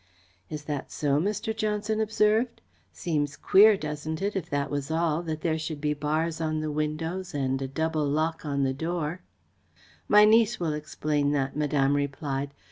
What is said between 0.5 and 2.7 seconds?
that so?" Mr. Johnson observed.